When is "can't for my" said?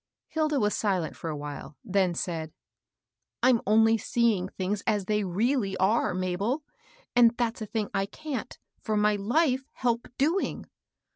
8.07-9.15